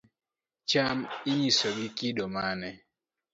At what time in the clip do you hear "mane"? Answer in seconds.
2.35-2.71